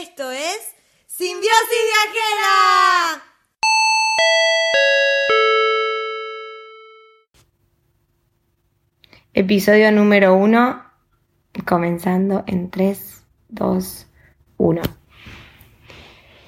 Esto 0.00 0.30
es 0.30 0.76
Simbiosis 1.08 1.50
Viajera. 1.50 3.22
Episodio 9.34 9.92
número 9.92 10.34
uno, 10.36 10.82
comenzando 11.66 12.44
en 12.46 12.70
3, 12.70 13.26
2, 13.50 14.06
1. 14.56 14.82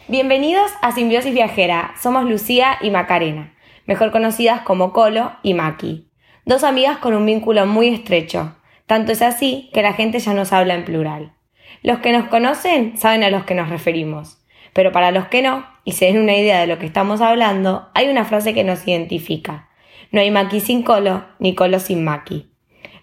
Bienvenidos 0.09 0.71
a 0.80 0.93
Simbiosis 0.93 1.34
Viajera. 1.34 1.93
Somos 2.00 2.25
Lucía 2.25 2.79
y 2.80 2.91
Macarena, 2.91 3.55
mejor 3.84 4.12
conocidas 4.12 4.62
como 4.62 4.95
Colo 4.95 5.37
y 5.43 5.53
Maki. 5.53 6.09
Dos 6.46 6.64
amigas 6.64 6.96
con 6.98 7.12
un 7.12 7.27
vínculo 7.27 7.66
muy 7.66 7.89
estrecho. 7.89 8.57
Tanto 8.87 9.12
es 9.12 9.21
así 9.21 9.69
que 9.75 9.82
la 9.82 9.93
gente 9.93 10.21
ya 10.21 10.32
nos 10.32 10.55
habla 10.55 10.75
en 10.75 10.87
plural. 10.87 11.34
Los 11.82 11.99
que 11.99 12.12
nos 12.12 12.29
conocen 12.29 12.96
saben 12.96 13.25
a 13.25 13.31
los 13.31 13.44
que 13.44 13.54
nos 13.54 13.68
referimos. 13.68 14.39
Pero 14.72 14.93
para 14.93 15.11
los 15.11 15.26
que 15.26 15.43
no, 15.43 15.67
y 15.85 15.93
se 15.93 16.07
den 16.07 16.18
una 16.18 16.36
idea 16.36 16.61
de 16.61 16.67
lo 16.67 16.79
que 16.79 16.86
estamos 16.86 17.21
hablando, 17.21 17.89
hay 17.95 18.08
una 18.08 18.25
frase 18.25 18.54
que 18.54 18.64
nos 18.64 18.86
identifica. 18.86 19.68
No 20.11 20.21
hay 20.21 20.31
Maki 20.31 20.61
sin 20.61 20.82
Colo, 20.82 21.25
ni 21.39 21.54
Colo 21.54 21.79
sin 21.79 22.04
Maki. 22.04 22.50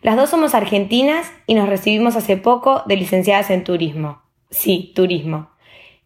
Las 0.01 0.15
dos 0.15 0.29
somos 0.29 0.55
argentinas 0.55 1.31
y 1.45 1.55
nos 1.55 1.67
recibimos 1.67 2.15
hace 2.15 2.37
poco 2.37 2.83
de 2.85 2.95
licenciadas 2.95 3.49
en 3.49 3.63
turismo. 3.63 4.21
Sí, 4.49 4.93
turismo. 4.95 5.49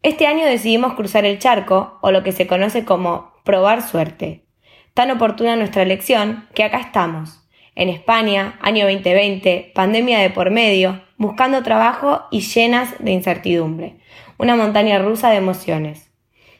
Este 0.01 0.27
año 0.27 0.45
decidimos 0.45 0.93
cruzar 0.93 1.25
el 1.25 1.39
charco, 1.39 1.99
o 2.01 2.11
lo 2.11 2.23
que 2.23 2.31
se 2.31 2.47
conoce 2.47 2.83
como 2.83 3.31
probar 3.43 3.81
suerte. 3.81 4.45
Tan 4.93 5.11
oportuna 5.11 5.55
nuestra 5.55 5.83
elección 5.83 6.47
que 6.53 6.63
acá 6.63 6.79
estamos, 6.79 7.43
en 7.75 7.89
España, 7.89 8.59
año 8.61 8.85
2020, 8.85 9.71
pandemia 9.73 10.19
de 10.19 10.29
por 10.29 10.51
medio, 10.51 11.01
buscando 11.23 11.63
trabajo 11.63 12.25
y 12.31 12.41
llenas 12.41 12.95
de 12.99 13.11
incertidumbre. 13.11 13.95
Una 14.37 14.57
montaña 14.57 14.99
rusa 14.99 15.29
de 15.29 15.37
emociones. 15.37 16.11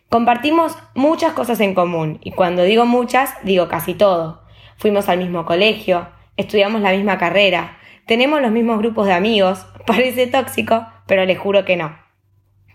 Compartimos 0.07 0.77
muchas 0.95 1.33
cosas 1.33 1.59
en 1.59 1.73
común, 1.73 2.19
y 2.23 2.31
cuando 2.31 2.63
digo 2.63 2.85
muchas, 2.85 3.35
digo 3.43 3.67
casi 3.67 3.93
todo. 3.93 4.43
Fuimos 4.77 5.09
al 5.09 5.19
mismo 5.19 5.45
colegio, 5.45 6.07
estudiamos 6.37 6.81
la 6.81 6.91
misma 6.91 7.17
carrera, 7.17 7.77
tenemos 8.05 8.41
los 8.41 8.51
mismos 8.51 8.77
grupos 8.77 9.05
de 9.05 9.13
amigos, 9.13 9.65
parece 9.85 10.27
tóxico, 10.27 10.85
pero 11.07 11.25
les 11.25 11.37
juro 11.37 11.65
que 11.65 11.75
no. 11.75 11.97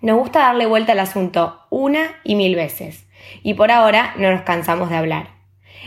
Nos 0.03 0.19
gusta 0.19 0.41
darle 0.41 0.67
vuelta 0.67 0.93
al 0.93 1.01
asunto 1.01 1.61
una 1.71 2.11
y 2.23 2.35
mil 2.35 2.55
veces, 2.55 3.09
y 3.43 3.55
por 3.55 3.71
ahora 3.71 4.15
no 4.19 4.31
nos 4.31 4.43
cansamos 4.43 4.91
de 4.91 4.97
hablar. 4.97 5.31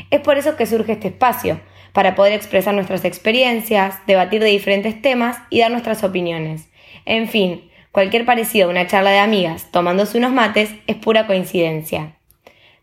Es 0.10 0.22
por 0.22 0.40
eso 0.40 0.56
que 0.56 0.66
surge 0.66 0.94
este 0.94 1.10
espacio, 1.10 1.60
para 1.94 2.16
poder 2.16 2.34
expresar 2.34 2.74
nuestras 2.74 3.06
experiencias, 3.06 3.96
debatir 4.08 4.42
de 4.42 4.50
diferentes 4.50 5.02
temas 5.02 5.38
y 5.50 5.60
dar 5.60 5.72
nuestras 5.72 6.04
opiniones. 6.04 6.70
En 7.06 7.28
fin, 7.28 7.70
cualquier 7.92 8.26
parecido 8.26 8.68
a 8.68 8.72
una 8.72 8.88
charla 8.88 9.12
de 9.12 9.20
amigas 9.20 9.70
tomándose 9.72 10.18
unos 10.18 10.32
mates 10.32 10.72
es 10.88 10.96
pura 10.96 11.28
coincidencia. 11.28 12.16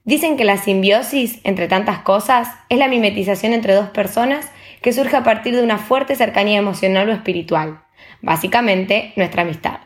Dicen 0.05 0.37
que 0.37 0.45
la 0.45 0.57
simbiosis 0.57 1.41
entre 1.45 1.69
tantas 1.69 1.99
cosas 1.99 2.49
es 2.69 2.79
la 2.79 2.89
mimetización 2.89 3.53
entre 3.53 3.75
dos 3.75 3.91
personas 3.91 4.51
que 4.81 4.93
surge 4.93 5.17
a 5.17 5.25
partir 5.25 5.55
de 5.55 5.63
una 5.63 5.79
fuerte 5.79 6.15
cercanía 6.15 6.59
emocional 6.59 7.09
o 7.09 7.13
espiritual. 7.13 7.83
Básicamente, 8.23 9.13
nuestra 9.17 9.43
amistad. 9.43 9.81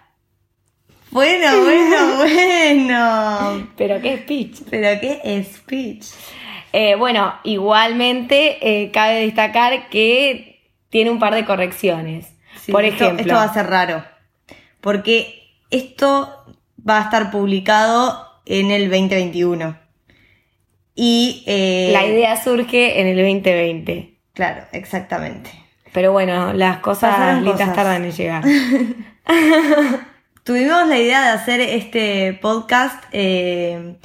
Bueno, 1.11 1.62
bueno, 1.62 2.17
bueno. 2.17 3.69
Pero 3.77 4.00
qué 4.00 4.19
speech. 4.19 4.61
Pero 4.70 5.00
qué 5.00 5.45
speech. 5.45 6.06
Eh, 6.73 6.95
bueno, 6.95 7.34
igualmente 7.45 8.59
eh, 8.61 8.91
cabe 8.91 9.20
destacar 9.20 9.89
que 9.89 10.70
tiene 10.91 11.11
un 11.11 11.19
par 11.19 11.34
de 11.34 11.45
correcciones. 11.45 12.34
Por 12.70 12.84
esto, 12.84 13.05
ejemplo, 13.05 13.23
esto 13.23 13.34
va 13.34 13.42
a 13.45 13.55
ser 13.55 13.67
raro. 13.67 14.05
Porque 14.81 15.50
esto 15.70 16.45
va 16.89 16.98
a 16.98 17.03
estar 17.03 17.31
publicado 17.31 18.27
en 18.47 18.70
el 18.70 18.91
2021. 18.91 19.77
Y 20.94 21.43
eh, 21.47 21.91
la 21.93 22.05
idea 22.05 22.37
surge 22.37 23.00
en 23.00 23.06
el 23.06 23.16
2020. 23.16 24.19
Claro, 24.34 24.65
exactamente. 24.72 25.50
Pero 25.93 26.12
bueno, 26.12 26.53
las 26.53 26.78
cosas 26.78 27.43
lindas 27.43 27.75
tardan 27.75 28.04
en 28.04 28.12
llegar. 28.12 28.44
Tuvimos 30.44 30.89
la 30.89 30.99
idea 30.99 31.22
de 31.22 31.28
hacer 31.28 31.60
este 31.60 32.33
podcast 32.41 33.04
eh, 33.12 33.97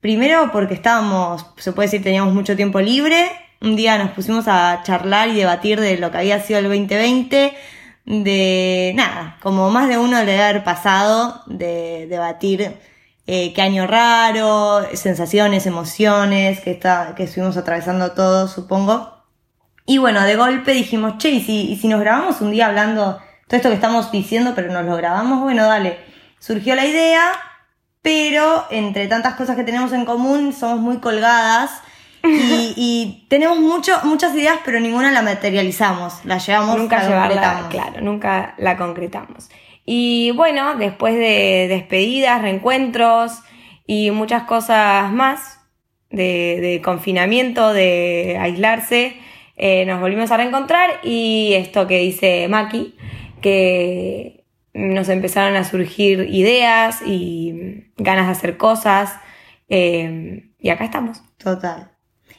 primero 0.00 0.50
porque 0.52 0.74
estábamos, 0.74 1.46
se 1.56 1.72
puede 1.72 1.86
decir, 1.86 2.02
teníamos 2.02 2.34
mucho 2.34 2.56
tiempo 2.56 2.80
libre. 2.80 3.30
Un 3.60 3.76
día 3.76 3.98
nos 3.98 4.10
pusimos 4.10 4.48
a 4.48 4.82
charlar 4.84 5.28
y 5.28 5.36
debatir 5.36 5.80
de 5.80 5.98
lo 5.98 6.10
que 6.10 6.18
había 6.18 6.40
sido 6.40 6.58
el 6.60 6.64
2020, 6.66 7.54
de 8.06 8.92
nada, 8.96 9.38
como 9.42 9.70
más 9.70 9.88
de 9.88 9.98
uno 9.98 10.18
le 10.20 10.32
debe 10.32 10.42
haber 10.42 10.64
pasado, 10.64 11.42
de 11.46 12.06
debatir 12.08 12.74
eh, 13.26 13.52
qué 13.52 13.62
año 13.62 13.86
raro, 13.86 14.80
sensaciones, 14.94 15.66
emociones 15.66 16.60
que, 16.60 16.70
está, 16.70 17.14
que 17.14 17.24
estuvimos 17.24 17.56
atravesando 17.56 18.12
todos, 18.12 18.50
supongo. 18.50 19.20
Y 19.86 19.98
bueno, 19.98 20.22
de 20.22 20.36
golpe 20.36 20.72
dijimos, 20.72 21.18
che, 21.18 21.30
¿y 21.30 21.42
si, 21.42 21.70
y 21.70 21.76
si 21.76 21.88
nos 21.88 22.00
grabamos 22.00 22.40
un 22.40 22.50
día 22.50 22.66
hablando 22.66 23.20
todo 23.46 23.56
esto 23.56 23.68
que 23.68 23.74
estamos 23.74 24.10
diciendo, 24.10 24.52
pero 24.54 24.72
nos 24.72 24.84
lo 24.86 24.96
grabamos? 24.96 25.40
Bueno, 25.42 25.66
dale. 25.66 25.98
Surgió 26.38 26.74
la 26.74 26.86
idea, 26.86 27.32
pero 28.02 28.66
entre 28.70 29.06
tantas 29.08 29.34
cosas 29.34 29.56
que 29.56 29.64
tenemos 29.64 29.92
en 29.92 30.04
común, 30.04 30.52
somos 30.52 30.80
muy 30.80 30.98
colgadas 30.98 31.82
y, 32.22 32.74
y 32.76 33.26
tenemos 33.28 33.58
mucho, 33.58 33.98
muchas 34.04 34.34
ideas, 34.34 34.58
pero 34.64 34.80
ninguna 34.80 35.10
la 35.10 35.22
materializamos, 35.22 36.24
la 36.24 36.38
llevamos 36.38 36.78
nunca 36.78 37.02
la 37.02 37.08
llevarla, 37.08 37.66
claro, 37.70 38.00
nunca 38.00 38.54
la 38.58 38.76
concretamos. 38.76 39.48
Y 39.84 40.30
bueno, 40.32 40.76
después 40.76 41.14
de 41.14 41.66
despedidas, 41.68 42.42
reencuentros 42.42 43.40
y 43.86 44.10
muchas 44.10 44.44
cosas 44.44 45.10
más 45.12 45.60
de, 46.10 46.58
de 46.60 46.82
confinamiento, 46.82 47.72
de 47.72 48.38
aislarse, 48.40 49.16
eh, 49.62 49.84
nos 49.84 50.00
volvimos 50.00 50.30
a 50.30 50.38
reencontrar 50.38 51.00
y 51.02 51.52
esto 51.52 51.86
que 51.86 51.98
dice 51.98 52.48
Maki, 52.48 52.94
que 53.42 54.39
nos 54.74 55.08
empezaron 55.08 55.56
a 55.56 55.64
surgir 55.64 56.28
ideas 56.30 57.00
y 57.04 57.86
ganas 57.96 58.26
de 58.26 58.32
hacer 58.32 58.56
cosas 58.56 59.14
eh, 59.68 60.50
y 60.58 60.70
acá 60.70 60.84
estamos. 60.84 61.22
Total. 61.38 61.90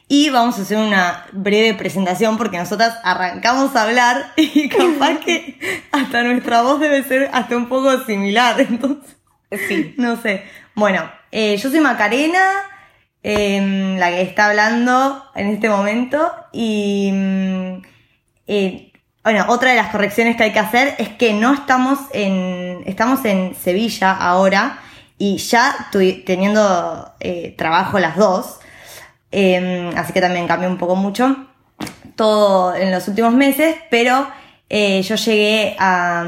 Y 0.07 0.29
vamos 0.29 0.59
a 0.59 0.63
hacer 0.63 0.77
una 0.77 1.25
breve 1.31 1.73
presentación 1.73 2.37
porque 2.37 2.57
nosotras 2.57 2.97
arrancamos 3.03 3.75
a 3.75 3.83
hablar 3.83 4.33
y 4.35 4.67
capaz 4.69 5.19
que 5.19 5.57
hasta 5.91 6.23
nuestra 6.23 6.61
voz 6.61 6.79
debe 6.79 7.03
ser 7.03 7.29
hasta 7.33 7.55
un 7.55 7.67
poco 7.67 7.97
similar, 8.05 8.59
entonces, 8.69 9.17
Sí. 9.67 9.95
no 9.97 10.15
sé. 10.15 10.43
Bueno, 10.75 11.11
eh, 11.31 11.57
yo 11.57 11.69
soy 11.69 11.81
Macarena, 11.81 12.41
eh, 13.23 13.95
la 13.99 14.09
que 14.09 14.21
está 14.21 14.47
hablando 14.49 15.23
en 15.35 15.47
este 15.47 15.67
momento 15.69 16.31
y 16.53 17.11
mm, 17.13 17.81
eh, 18.47 18.90
bueno, 19.23 19.45
otra 19.49 19.69
de 19.71 19.75
las 19.75 19.91
correcciones 19.91 20.35
que 20.35 20.43
hay 20.43 20.51
que 20.53 20.59
hacer 20.59 20.95
es 20.97 21.09
que 21.09 21.33
no 21.33 21.53
estamos 21.53 21.99
en, 22.13 22.81
estamos 22.85 23.23
en 23.25 23.55
Sevilla 23.55 24.11
ahora 24.13 24.79
y 25.17 25.37
ya 25.37 25.87
tu- 25.91 26.23
teniendo 26.25 27.13
eh, 27.19 27.53
trabajo 27.57 27.99
las 27.99 28.15
dos, 28.15 28.59
eh, 29.31 29.91
así 29.95 30.13
que 30.13 30.21
también 30.21 30.47
cambió 30.47 30.67
un 30.69 30.77
poco 30.77 30.95
mucho 30.95 31.35
todo 32.15 32.75
en 32.75 32.91
los 32.91 33.07
últimos 33.07 33.33
meses, 33.33 33.75
pero 33.89 34.27
eh, 34.69 35.01
yo 35.03 35.15
llegué 35.15 35.75
a, 35.79 36.23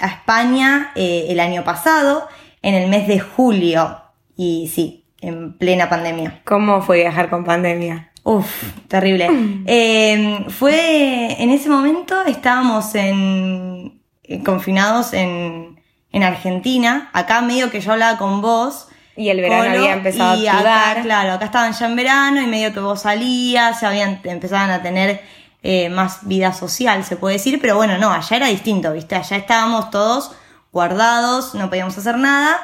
a 0.00 0.06
España 0.06 0.92
eh, 0.94 1.26
el 1.28 1.40
año 1.40 1.64
pasado, 1.64 2.28
en 2.62 2.74
el 2.74 2.88
mes 2.88 3.06
de 3.08 3.20
julio, 3.20 4.00
y 4.36 4.70
sí, 4.74 5.04
en 5.20 5.56
plena 5.58 5.88
pandemia. 5.88 6.42
¿Cómo 6.44 6.82
fue 6.82 6.98
viajar 6.98 7.28
con 7.30 7.44
pandemia? 7.44 8.10
Uf, 8.24 8.62
terrible. 8.88 9.28
Eh, 9.66 10.44
fue, 10.48 11.42
en 11.42 11.50
ese 11.50 11.68
momento 11.68 12.22
estábamos 12.22 12.94
en, 12.94 14.02
eh, 14.24 14.42
confinados 14.42 15.12
en, 15.14 15.80
en 16.12 16.22
Argentina, 16.22 17.10
acá 17.12 17.40
medio 17.40 17.70
que 17.70 17.80
yo 17.80 17.92
hablaba 17.92 18.18
con 18.18 18.42
vos. 18.42 18.88
Y 19.16 19.28
el 19.28 19.40
verano 19.40 19.64
Colo, 19.64 19.78
había 19.78 19.92
empezado 19.94 20.42
y 20.42 20.46
a. 20.46 20.58
Acá, 20.58 21.02
claro, 21.02 21.32
acá 21.32 21.46
estaban 21.46 21.72
ya 21.72 21.86
en 21.86 21.96
verano 21.96 22.42
y 22.42 22.46
medio 22.46 22.74
que 22.74 22.80
vos 22.80 23.02
salías, 23.02 23.80
ya 23.80 23.88
habían, 23.88 24.20
empezaban 24.24 24.70
a 24.70 24.82
tener 24.82 25.22
eh, 25.62 25.88
más 25.88 26.26
vida 26.26 26.52
social, 26.52 27.04
se 27.04 27.16
puede 27.16 27.36
decir, 27.36 27.58
pero 27.60 27.76
bueno, 27.76 27.96
no, 27.96 28.10
allá 28.10 28.36
era 28.36 28.48
distinto, 28.48 28.92
¿viste? 28.92 29.14
Allá 29.14 29.36
estábamos 29.36 29.90
todos 29.90 30.32
guardados, 30.72 31.54
no 31.54 31.70
podíamos 31.70 31.96
hacer 31.96 32.18
nada. 32.18 32.60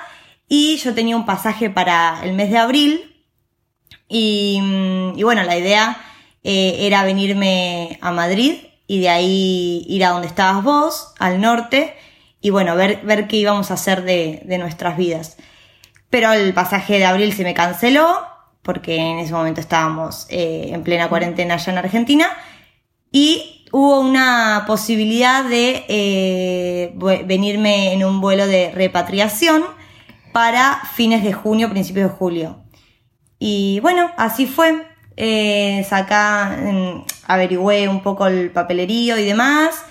Y 0.49 0.77
yo 0.79 0.93
tenía 0.93 1.17
un 1.17 1.25
pasaje 1.25 1.71
para 1.71 2.21
el 2.25 2.35
mes 2.35 2.51
de 2.51 2.59
abril. 2.59 3.10
Y, 4.11 4.61
bueno, 5.23 5.45
la 5.45 5.57
idea 5.57 5.97
eh, 6.43 6.79
era 6.81 7.05
venirme 7.05 7.99
a 8.03 8.11
Madrid 8.11 8.57
y 8.87 9.01
de 9.01 9.09
ahí 9.09 9.87
ir 9.89 10.05
a 10.05 10.11
donde 10.11 10.27
estabas 10.27 10.65
vos, 10.65 11.15
al 11.21 11.41
norte, 11.41 11.95
y 12.41 12.51
bueno, 12.51 12.75
ver, 12.75 13.01
ver 13.05 13.29
qué 13.29 13.37
íbamos 13.37 13.71
a 13.71 13.75
hacer 13.75 14.03
de, 14.03 14.43
de 14.45 14.59
nuestras 14.59 14.97
vidas. 14.97 15.37
Pero 16.11 16.33
el 16.33 16.53
pasaje 16.53 16.99
de 16.99 17.05
abril 17.05 17.33
se 17.33 17.45
me 17.45 17.55
canceló, 17.55 18.27
porque 18.63 18.97
en 18.97 19.19
ese 19.19 19.33
momento 19.33 19.61
estábamos 19.61 20.27
eh, 20.29 20.71
en 20.73 20.83
plena 20.83 21.09
cuarentena 21.09 21.55
allá 21.55 21.73
en 21.73 21.79
Argentina. 21.79 22.29
Y 23.13 23.67
hubo 23.73 24.01
una 24.01 24.65
posibilidad 24.67 25.45
de 25.45 25.85
eh, 25.89 26.95
venirme 27.25 27.93
en 27.93 28.05
un 28.05 28.21
vuelo 28.21 28.47
de 28.47 28.71
repatriación 28.73 29.65
para 30.33 30.83
fines 30.95 31.25
de 31.25 31.33
junio, 31.33 31.71
principios 31.71 32.11
de 32.11 32.17
julio. 32.17 32.63
Y 33.41 33.81
bueno, 33.81 34.11
así 34.17 34.47
fue. 34.47 34.87
Eh, 35.17 35.85
sacá, 35.89 36.57
mm, 36.63 37.05
averigüé 37.27 37.89
un 37.89 38.03
poco 38.03 38.27
el 38.29 38.51
papelerío 38.51 39.19
y 39.19 39.25
demás. 39.25 39.83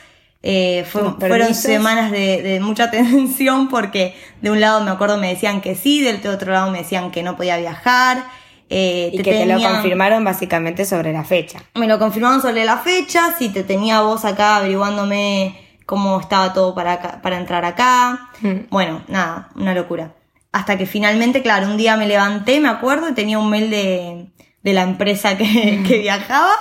Eh, 0.41 0.85
fue- 0.89 1.01
fueron 1.27 1.53
semanas 1.53 2.11
de, 2.11 2.41
de 2.41 2.59
mucha 2.61 2.89
tensión 2.91 3.67
porque 3.67 4.15
de 4.41 4.49
un 4.51 4.61
lado 4.61 4.81
me 4.81 4.91
acuerdo 4.91 5.17
me 5.17 5.27
decían 5.27 5.59
que 5.61 5.75
sí, 5.75 6.01
del 6.01 6.25
otro 6.27 6.53
lado 6.53 6.71
me 6.71 6.77
decían 6.79 7.11
que 7.11 7.21
no 7.23 7.35
podía 7.35 7.57
viajar. 7.57 8.23
eh, 8.69 9.09
Y 9.13 9.17
que 9.17 9.31
te 9.31 9.45
lo 9.45 9.59
confirmaron 9.73 10.23
básicamente 10.23 10.85
sobre 10.85 11.11
la 11.11 11.23
fecha. 11.25 11.59
me 11.75 11.87
lo 11.87 11.97
confirmaron 11.99 12.39
sobre 12.41 12.63
la 12.65 12.77
fecha, 12.77 13.33
si 13.37 13.49
te 13.49 13.63
tenía 13.63 14.01
vos 14.01 14.23
acá 14.25 14.57
averiguándome 14.57 15.59
cómo 15.87 16.19
estaba 16.19 16.53
todo 16.53 16.73
para, 16.75 16.93
acá- 16.93 17.19
para 17.21 17.37
entrar 17.37 17.65
acá. 17.65 18.29
Mm. 18.41 18.69
Bueno, 18.69 19.01
nada, 19.07 19.49
una 19.55 19.73
locura. 19.73 20.11
Hasta 20.51 20.77
que 20.77 20.85
finalmente, 20.85 21.41
claro, 21.41 21.67
un 21.67 21.77
día 21.77 21.95
me 21.97 22.07
levanté, 22.07 22.59
me 22.59 22.69
acuerdo, 22.69 23.09
y 23.09 23.13
tenía 23.13 23.37
un 23.39 23.49
mail 23.49 23.69
de, 23.69 24.31
de 24.63 24.73
la 24.73 24.81
empresa 24.83 25.37
que, 25.37 25.83
que 25.87 25.97
viajaba. 25.99 26.51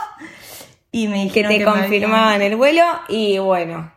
Y 0.93 1.09
me 1.09 1.29
Que 1.29 1.43
dijeron 1.43 1.53
te 1.53 1.59
que 1.59 1.65
me 1.65 1.71
confirmaban 1.73 2.35
habían- 2.35 2.43
el 2.53 2.57
vuelo 2.57 2.83
y 3.09 3.39
bueno. 3.39 3.93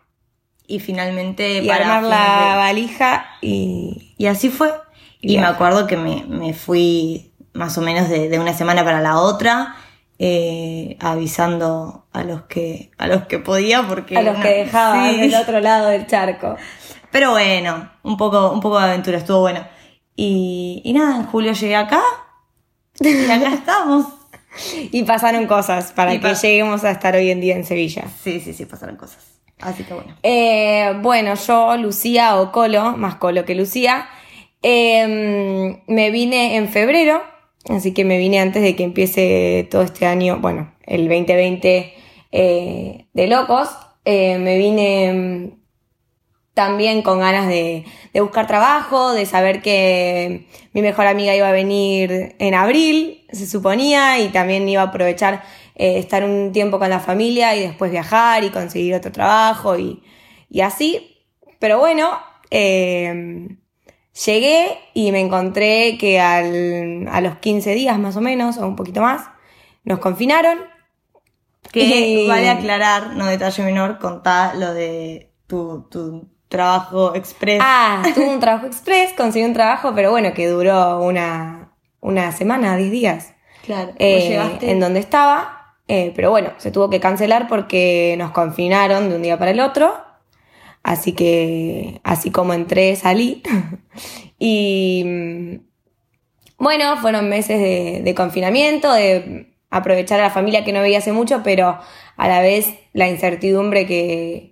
Y 0.67 0.79
finalmente 0.79 1.59
Y 1.59 1.67
para 1.67 1.97
armar 1.97 2.03
la 2.03 2.49
de- 2.51 2.57
valija 2.57 3.25
y. 3.41 4.13
Y 4.17 4.27
así 4.27 4.49
fue. 4.49 4.71
Y 5.19 5.37
me 5.37 5.45
acuerdo 5.45 5.85
que 5.87 5.97
me, 5.97 6.23
me 6.27 6.53
fui 6.53 7.31
más 7.53 7.77
o 7.77 7.81
menos 7.81 8.07
de, 8.09 8.27
de 8.29 8.39
una 8.39 8.53
semana 8.53 8.83
para 8.83 9.01
la 9.01 9.19
otra, 9.19 9.75
eh, 10.19 10.97
avisando 10.99 12.05
a 12.13 12.23
los 12.23 12.43
que 12.43 12.91
a 12.97 13.07
los 13.07 13.23
que 13.27 13.39
podía 13.39 13.83
porque 13.87 14.17
A 14.17 14.21
los 14.21 14.37
que 14.37 14.49
dejaban 14.63 15.11
sí. 15.15 15.19
del 15.21 15.35
otro 15.35 15.59
lado 15.59 15.87
del 15.89 16.07
charco. 16.07 16.55
Pero 17.11 17.31
bueno, 17.31 17.91
un 18.03 18.17
poco, 18.17 18.51
un 18.51 18.61
poco 18.61 18.79
de 18.79 18.85
aventura, 18.85 19.17
estuvo 19.17 19.41
bueno. 19.41 19.65
Y, 20.15 20.81
y 20.83 20.93
nada, 20.93 21.17
en 21.17 21.25
julio 21.25 21.53
llegué 21.53 21.75
acá 21.75 22.01
y 22.99 23.25
acá 23.25 23.53
estamos. 23.53 24.05
Y 24.91 25.03
pasaron 25.03 25.47
cosas 25.47 25.93
para 25.93 26.13
Y 26.13 26.19
que 26.19 26.33
lleguemos 26.35 26.83
a 26.83 26.91
estar 26.91 27.15
hoy 27.15 27.31
en 27.31 27.39
día 27.39 27.55
en 27.55 27.65
Sevilla. 27.65 28.03
Sí, 28.21 28.39
sí, 28.39 28.53
sí, 28.53 28.65
pasaron 28.65 28.97
cosas. 28.97 29.39
Así 29.59 29.83
que 29.83 29.93
bueno. 29.93 30.15
Eh, 30.23 30.93
bueno, 31.01 31.35
yo, 31.35 31.77
Lucía 31.77 32.39
o 32.39 32.51
Colo, 32.51 32.97
más 32.97 33.15
Colo 33.15 33.45
que 33.45 33.55
Lucía, 33.55 34.09
eh, 34.63 35.81
me 35.87 36.11
vine 36.11 36.55
en 36.57 36.67
febrero, 36.67 37.21
así 37.69 37.93
que 37.93 38.05
me 38.05 38.17
vine 38.17 38.39
antes 38.39 38.61
de 38.61 38.75
que 38.75 38.83
empiece 38.83 39.67
todo 39.71 39.83
este 39.83 40.05
año, 40.05 40.39
bueno, 40.39 40.73
el 40.85 41.07
2020 41.07 41.93
eh, 42.31 43.05
de 43.13 43.27
locos. 43.27 43.69
Eh, 44.03 44.39
me 44.39 44.57
vine 44.57 45.13
mm, 45.13 45.60
también 46.53 47.01
con 47.01 47.19
ganas 47.19 47.47
de, 47.47 47.85
de 48.13 48.21
buscar 48.21 48.47
trabajo, 48.47 49.13
de 49.13 49.25
saber 49.25 49.61
que 49.61 50.47
mi 50.73 50.81
mejor 50.81 51.07
amiga 51.07 51.35
iba 51.35 51.47
a 51.47 51.51
venir 51.53 52.35
en 52.39 52.53
abril, 52.53 53.25
se 53.31 53.47
suponía, 53.47 54.19
y 54.19 54.29
también 54.29 54.67
iba 54.67 54.81
a 54.81 54.85
aprovechar 54.85 55.43
eh, 55.75 55.97
estar 55.97 56.23
un 56.25 56.51
tiempo 56.51 56.77
con 56.79 56.89
la 56.89 56.99
familia 56.99 57.55
y 57.55 57.61
después 57.61 57.91
viajar 57.91 58.43
y 58.43 58.49
conseguir 58.49 58.93
otro 58.95 59.11
trabajo 59.11 59.77
y, 59.77 60.03
y 60.49 60.61
así. 60.61 61.17
Pero 61.59 61.79
bueno, 61.79 62.11
eh, 62.49 63.47
llegué 64.25 64.77
y 64.93 65.11
me 65.11 65.21
encontré 65.21 65.97
que 65.97 66.19
al- 66.19 67.07
a 67.09 67.21
los 67.21 67.37
15 67.37 67.73
días 67.75 67.97
más 67.97 68.17
o 68.17 68.21
menos, 68.21 68.57
o 68.57 68.67
un 68.67 68.75
poquito 68.75 69.01
más, 69.01 69.29
nos 69.83 69.99
confinaron. 69.99 70.59
Que 71.71 72.23
Y- 72.23 72.27
vale 72.27 72.49
aclarar, 72.49 73.15
no 73.15 73.25
detalle 73.27 73.63
menor, 73.63 73.99
contá 73.99 74.53
lo 74.55 74.73
de 74.73 75.31
tu, 75.47 75.87
tu 75.89 76.29
trabajo 76.51 77.15
express. 77.15 77.59
Ah, 77.63 78.03
tuve 78.13 78.29
un 78.29 78.39
trabajo 78.41 78.67
express, 78.67 79.13
conseguí 79.13 79.43
un 79.45 79.53
trabajo, 79.53 79.93
pero 79.95 80.11
bueno, 80.11 80.33
que 80.33 80.47
duró 80.47 81.01
una, 81.01 81.71
una 82.01 82.31
semana, 82.31 82.75
10 82.75 82.91
días. 82.91 83.33
claro. 83.65 83.93
Eh, 83.97 84.29
llegaste. 84.29 84.69
en 84.69 84.79
donde 84.79 84.99
estaba, 84.99 85.77
eh, 85.87 86.11
pero 86.15 86.29
bueno, 86.29 86.51
se 86.57 86.69
tuvo 86.69 86.89
que 86.91 86.99
cancelar 86.99 87.47
porque 87.47 88.15
nos 88.19 88.31
confinaron 88.31 89.09
de 89.09 89.15
un 89.15 89.23
día 89.23 89.39
para 89.39 89.51
el 89.51 89.61
otro, 89.61 89.95
así 90.83 91.13
que 91.13 92.01
así 92.03 92.29
como 92.29 92.53
entré, 92.53 92.95
salí. 92.97 93.41
y 94.37 95.03
mm, 95.05 95.55
bueno, 96.57 96.97
fueron 96.97 97.29
meses 97.29 97.59
de, 97.59 98.01
de 98.03 98.13
confinamiento, 98.13 98.91
de 98.91 99.55
aprovechar 99.69 100.19
a 100.19 100.23
la 100.23 100.29
familia 100.31 100.65
que 100.65 100.73
no 100.73 100.81
veía 100.81 100.97
hace 100.97 101.13
mucho, 101.13 101.41
pero 101.43 101.79
a 102.17 102.27
la 102.27 102.41
vez 102.41 102.75
la 102.91 103.07
incertidumbre 103.07 103.87
que, 103.87 104.50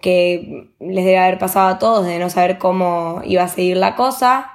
que 0.00 0.70
les 0.78 1.04
debe 1.04 1.18
haber 1.18 1.38
pasado 1.38 1.68
a 1.68 1.78
todos 1.78 2.06
de 2.06 2.18
no 2.18 2.30
saber 2.30 2.58
cómo 2.58 3.22
iba 3.24 3.42
a 3.42 3.48
seguir 3.48 3.76
la 3.76 3.96
cosa, 3.96 4.52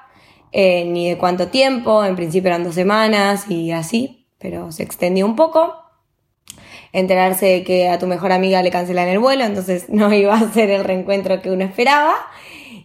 eh, 0.51 0.85
ni 0.85 1.09
de 1.09 1.17
cuánto 1.17 1.47
tiempo, 1.47 2.03
en 2.03 2.15
principio 2.15 2.49
eran 2.49 2.63
dos 2.63 2.75
semanas 2.75 3.49
y 3.49 3.71
así, 3.71 4.27
pero 4.37 4.71
se 4.71 4.83
extendió 4.83 5.25
un 5.25 5.35
poco. 5.35 5.75
Enterarse 6.93 7.45
de 7.45 7.63
que 7.63 7.87
a 7.87 7.99
tu 7.99 8.07
mejor 8.07 8.33
amiga 8.33 8.61
le 8.61 8.69
cancelan 8.69 9.07
el 9.07 9.19
vuelo, 9.19 9.45
entonces 9.45 9.85
no 9.89 10.13
iba 10.13 10.35
a 10.35 10.51
ser 10.51 10.69
el 10.69 10.83
reencuentro 10.83 11.41
que 11.41 11.51
uno 11.51 11.63
esperaba. 11.63 12.15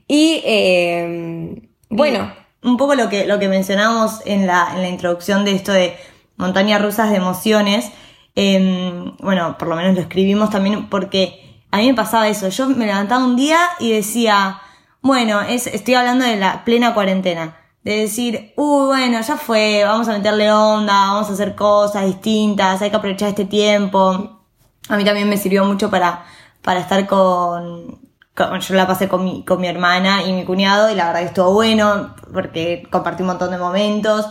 Y 0.07 0.43
eh, 0.45 1.63
bueno, 1.89 2.33
un 2.63 2.77
poco 2.77 2.95
lo 2.95 3.09
que, 3.09 3.27
lo 3.27 3.39
que 3.39 3.49
mencionábamos 3.49 4.23
en 4.25 4.47
la, 4.47 4.71
en 4.75 4.83
la 4.83 4.89
introducción 4.89 5.45
de 5.45 5.53
esto 5.53 5.73
de 5.73 5.97
montañas 6.37 6.83
rusas 6.83 7.11
de 7.11 7.17
emociones, 7.17 7.91
eh, 8.37 9.13
bueno, 9.21 9.57
por 9.59 9.69
lo 9.69 9.77
menos 9.77 9.95
lo 9.95 10.01
escribimos 10.03 10.51
también 10.51 10.89
porque 10.89 11.46
a 11.77 11.81
mí 11.81 11.89
me 11.89 11.95
pasaba 11.95 12.29
eso, 12.29 12.49
yo 12.49 12.69
me 12.69 12.87
levantaba 12.87 13.25
un 13.25 13.37
día 13.37 13.59
y 13.79 13.93
decía, 13.93 14.61
bueno, 15.03 15.41
es, 15.43 15.67
estoy 15.67 15.95
hablando 15.95 16.25
de 16.25 16.37
la 16.37 16.65
plena 16.65 16.95
cuarentena, 16.95 17.57
de 17.85 17.99
decir, 18.01 18.53
uy, 18.57 18.87
bueno, 18.87 19.21
ya 19.21 19.37
fue, 19.37 19.83
vamos 19.85 20.09
a 20.09 20.13
meterle 20.13 20.51
onda, 20.53 20.93
vamos 21.13 21.29
a 21.31 21.33
hacer 21.35 21.55
cosas 21.55 22.05
distintas, 22.07 22.83
hay 22.83 22.91
que 22.91 22.97
aprovechar 22.97 23.29
este 23.29 23.45
tiempo. 23.45 24.41
A 24.89 24.97
mí 24.97 25.05
también 25.05 25.29
me 25.29 25.37
sirvió 25.37 25.65
mucho 25.65 25.91
para, 25.91 26.25
para 26.63 26.81
estar 26.81 27.07
con, 27.07 27.99
con- 28.35 28.61
yo 28.61 28.75
la 28.75 28.87
pasé 28.87 29.09
con 29.09 29.25
mi, 29.25 29.45
con 29.45 29.61
mi 29.61 29.69
hermana 29.69 30.23
y 30.25 30.33
mi 30.33 30.45
cuñado 30.45 30.91
y 30.91 30.95
la 30.95 31.07
verdad 31.07 31.21
que 31.21 31.27
estuvo 31.27 31.53
bueno 31.53 32.15
porque 32.33 32.87
compartí 32.91 33.23
un 33.23 33.29
montón 33.29 33.51
de 33.51 33.59
momentos 33.59 34.27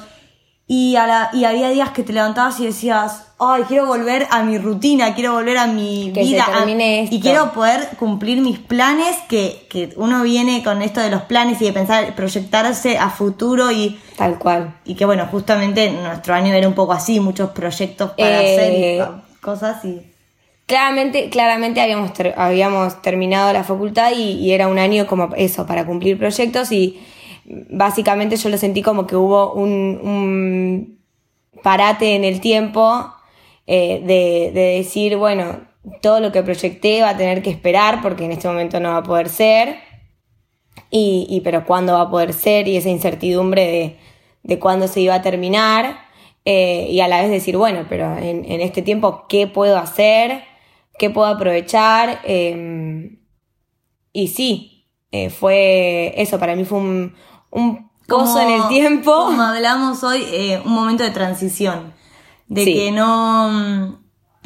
y, 0.67 0.95
a 0.95 1.05
la- 1.05 1.29
y 1.31 1.45
había 1.45 1.69
días 1.69 1.91
que 1.91 2.01
te 2.03 2.11
levantabas 2.11 2.59
y 2.59 2.65
decías, 2.65 3.27
ay, 3.39 3.63
quiero 3.67 3.85
volver 3.85 4.27
a 4.31 4.41
mi 4.41 4.57
rutina, 4.57 5.13
quiero 5.13 5.33
volver 5.33 5.57
a 5.59 5.67
mi 5.67 6.11
Que 6.13 6.21
se 6.23 6.29
vida 6.31 6.45
a- 6.51 6.67
y 6.67 6.81
esto". 7.03 7.19
quiero 7.21 7.51
poder 7.51 7.89
cumplir 7.99 8.41
mis 8.41 8.57
planes, 8.57 9.15
que, 9.29 9.67
que 9.69 9.93
uno 9.97 10.23
viene 10.23 10.63
con 10.63 10.81
esto 10.81 11.01
de 11.01 11.11
los 11.11 11.21
planes 11.23 11.61
y 11.61 11.65
de 11.65 11.73
pensar, 11.73 12.15
proyectarse 12.15 12.97
a 12.97 13.09
futuro 13.11 13.71
y, 13.71 13.99
tal 14.17 14.39
cual. 14.39 14.75
y 14.85 14.95
que 14.95 15.05
bueno, 15.05 15.27
justamente 15.29 15.91
nuestro 15.91 16.33
año 16.33 16.51
era 16.53 16.67
un 16.67 16.73
poco 16.73 16.93
así, 16.93 17.19
muchos 17.19 17.51
proyectos 17.51 18.11
para 18.17 18.41
Eh, 18.41 18.53
hacer 18.57 18.73
y 18.73 18.99
pa- 18.99 19.23
cosas 19.41 19.85
y... 19.85 20.01
Claramente, 20.65 21.29
claramente 21.29 21.79
habíamos, 21.79 22.11
ter- 22.13 22.33
habíamos 22.37 22.99
terminado 23.03 23.53
la 23.53 23.63
facultad 23.63 24.13
y, 24.17 24.31
y 24.31 24.51
era 24.51 24.67
un 24.67 24.79
año 24.79 25.05
como 25.05 25.29
eso, 25.37 25.67
para 25.67 25.85
cumplir 25.85 26.17
proyectos 26.17 26.71
y 26.71 26.99
básicamente 27.45 28.35
yo 28.37 28.49
lo 28.49 28.57
sentí 28.57 28.81
como 28.81 29.07
que 29.07 29.15
hubo 29.15 29.53
un, 29.53 30.99
parate 31.63 32.15
en 32.15 32.23
el 32.23 32.41
tiempo 32.41 33.11
eh, 33.65 34.01
de, 34.05 34.51
de 34.53 34.77
decir, 34.77 35.17
bueno, 35.17 35.61
todo 36.01 36.19
lo 36.19 36.31
que 36.31 36.43
proyecté 36.43 37.01
va 37.01 37.09
a 37.09 37.17
tener 37.17 37.41
que 37.41 37.49
esperar 37.49 38.01
porque 38.01 38.25
en 38.25 38.31
este 38.31 38.47
momento 38.47 38.79
no 38.79 38.89
va 38.89 38.97
a 38.97 39.03
poder 39.03 39.29
ser. 39.29 39.77
Y, 40.91 41.41
pero 41.43 41.65
cuándo 41.65 41.93
va 41.93 42.01
a 42.01 42.09
poder 42.09 42.31
ser 42.31 42.69
y 42.69 42.77
esa 42.77 42.89
incertidumbre 42.89 43.65
de, 43.65 43.97
de 44.43 44.59
cuándo 44.59 44.87
se 44.87 45.01
iba 45.01 45.15
a 45.15 45.21
terminar 45.21 46.05
eh, 46.45 46.87
y 46.89 47.01
a 47.01 47.07
la 47.07 47.21
vez 47.21 47.31
decir, 47.31 47.57
bueno, 47.57 47.85
pero 47.89 48.17
en, 48.17 48.45
este 48.61 48.81
tiempo, 48.81 49.25
¿qué 49.27 49.47
puedo 49.47 49.77
hacer? 49.77 50.43
¿Qué 50.97 51.09
puedo 51.09 51.27
aprovechar? 51.27 52.21
Eh, 52.23 53.17
y 54.13 54.27
sí, 54.29 54.87
eh, 55.11 55.29
fue 55.29 56.13
eso, 56.21 56.39
para 56.39 56.55
mí 56.55 56.63
fue 56.63 56.77
un, 56.77 57.15
un 57.55 57.89
pozo 58.07 58.39
en 58.41 58.49
el 58.51 58.67
tiempo. 58.67 59.11
Como 59.25 59.41
hablamos 59.41 60.03
hoy, 60.03 60.23
eh, 60.31 60.61
un 60.63 60.73
momento 60.73 61.03
de 61.03 61.11
transición. 61.11 61.93
De 62.47 62.63
Sí. 62.63 62.73
que 62.73 62.91
no. 62.91 63.99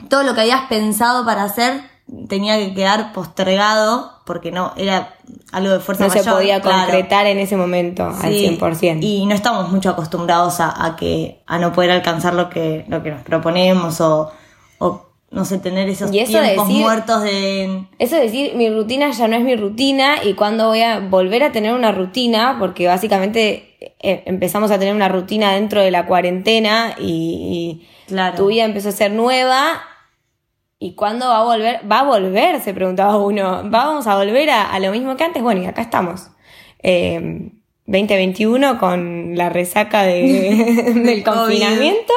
Todo 0.09 0.23
lo 0.23 0.33
que 0.33 0.41
habías 0.41 0.67
pensado 0.69 1.25
para 1.25 1.43
hacer 1.43 1.81
tenía 2.29 2.57
que 2.57 2.73
quedar 2.73 3.11
postergado 3.13 4.13
porque 4.25 4.51
no 4.51 4.73
era 4.77 5.15
algo 5.51 5.71
de 5.73 5.79
fuerza 5.79 6.05
no 6.05 6.09
se 6.11 6.19
mayor, 6.19 6.33
podía 6.35 6.61
claro. 6.61 6.83
concretar 6.83 7.25
en 7.27 7.37
ese 7.39 7.57
momento 7.57 8.05
al 8.05 8.31
Sí, 8.31 8.57
100%. 8.59 8.99
Y 9.01 9.25
no 9.25 9.35
estamos 9.35 9.69
mucho 9.71 9.89
acostumbrados 9.89 10.59
a, 10.59 10.85
a 10.85 10.95
que 10.95 11.43
a 11.45 11.59
no 11.59 11.73
poder 11.73 11.91
alcanzar 11.91 12.33
lo 12.33 12.49
que, 12.49 12.85
lo 12.87 13.03
que 13.03 13.11
nos 13.11 13.23
proponemos 13.23 13.99
o 14.01 14.31
no 15.31 15.45
sé, 15.45 15.59
tener 15.59 15.87
esos 15.89 16.11
Y 16.13 16.19
eso 16.19 16.39
de 16.39 16.43
tiempos 16.45 16.67
decir- 16.67 16.81
muertos 16.81 17.23
de. 17.23 17.83
Eso 17.99 18.15
es 18.17 18.21
decir, 18.23 18.55
mi 18.55 18.69
rutina 18.69 19.11
ya 19.11 19.27
no 19.27 19.35
es 19.35 19.43
mi 19.43 19.55
rutina 19.55 20.23
y 20.23 20.33
cuando 20.33 20.67
voy 20.67 20.81
a 20.81 20.99
volver 20.99 21.43
a 21.43 21.51
tener 21.51 21.73
una 21.73 21.91
rutina, 21.91 22.57
porque 22.59 22.87
básicamente 22.87 23.75
eh, 24.01 24.23
empezamos 24.25 24.71
a 24.71 24.79
tener 24.79 24.95
una 24.95 25.07
rutina 25.07 25.53
dentro 25.53 25.81
de 25.81 25.91
la 25.91 26.05
cuarentena 26.05 26.95
y, 26.99 27.81
y 27.81 27.87
Claro. 28.07 28.35
tu 28.37 28.47
vida 28.47 28.65
empezó 28.65 28.89
a 28.89 28.91
ser 28.91 29.11
nueva 29.11 29.81
¿y 30.79 30.93
cuándo 30.93 31.27
va 31.27 31.41
a 31.41 31.43
volver? 31.43 31.79
¿Va 31.91 31.99
a 31.99 32.03
volver? 32.03 32.59
Se 32.61 32.73
preguntaba 32.73 33.17
uno. 33.17 33.61
¿Vamos 33.65 34.07
a 34.07 34.15
volver 34.15 34.49
a, 34.49 34.71
a 34.73 34.79
lo 34.79 34.91
mismo 34.91 35.15
que 35.17 35.25
antes? 35.25 35.43
Bueno, 35.43 35.61
y 35.61 35.65
acá 35.65 35.81
estamos. 35.81 36.29
Eh, 36.81 37.51
2021 37.85 38.79
con 38.79 39.35
la 39.35 39.49
resaca 39.49 40.03
de- 40.03 40.93
del 41.05 41.23
confinamiento 41.23 42.13